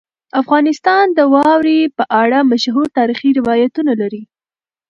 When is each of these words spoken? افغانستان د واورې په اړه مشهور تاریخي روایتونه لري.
افغانستان 0.41 1.05
د 1.17 1.19
واورې 1.33 1.79
په 1.97 2.03
اړه 2.21 2.39
مشهور 2.51 2.87
تاریخي 2.97 3.29
روایتونه 3.39 3.91
لري. 4.01 4.23